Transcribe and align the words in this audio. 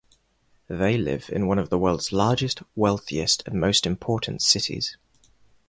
They 0.67 0.97
live 0.97 1.29
in 1.29 1.45
one 1.45 1.59
of 1.59 1.69
the 1.69 1.77
world's 1.77 2.11
largest, 2.11 2.63
wealthiest, 2.75 3.43
and 3.45 3.61
most 3.61 3.85
important 3.85 4.41
cities. 4.41 4.97